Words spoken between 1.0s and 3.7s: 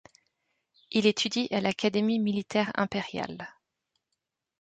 étudie à l’Académie militaire impériale.